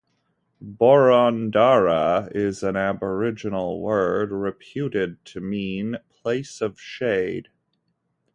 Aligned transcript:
Boroondara 0.59 2.35
is 2.35 2.63
an 2.63 2.75
aboriginal 2.75 3.79
word 3.83 4.31
reputed 4.31 5.23
to 5.25 5.39
mean 5.39 5.97
"place 6.23 6.59
of 6.59 6.81
shade". 6.81 7.49